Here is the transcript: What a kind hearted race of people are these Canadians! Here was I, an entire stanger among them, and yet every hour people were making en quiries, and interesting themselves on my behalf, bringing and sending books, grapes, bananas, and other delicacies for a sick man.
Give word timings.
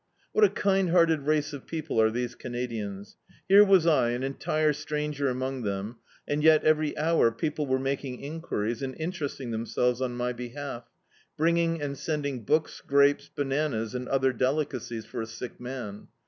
What 0.31 0.43
a 0.43 0.49
kind 0.49 0.89
hearted 0.89 1.27
race 1.27 1.53
of 1.53 1.67
people 1.67 2.01
are 2.01 2.09
these 2.09 2.33
Canadians! 2.33 3.17
Here 3.47 3.63
was 3.63 3.85
I, 3.85 4.09
an 4.13 4.23
entire 4.23 4.73
stanger 4.73 5.27
among 5.29 5.61
them, 5.61 5.97
and 6.27 6.41
yet 6.43 6.63
every 6.63 6.97
hour 6.97 7.31
people 7.31 7.67
were 7.67 7.77
making 7.77 8.23
en 8.23 8.41
quiries, 8.41 8.81
and 8.81 8.99
interesting 8.99 9.51
themselves 9.51 10.01
on 10.01 10.15
my 10.17 10.33
behalf, 10.33 10.89
bringing 11.37 11.83
and 11.83 11.95
sending 11.95 12.43
books, 12.43 12.81
grapes, 12.83 13.29
bananas, 13.29 13.93
and 13.93 14.07
other 14.09 14.33
delicacies 14.33 15.05
for 15.05 15.21
a 15.21 15.27
sick 15.27 15.59
man. 15.61 16.07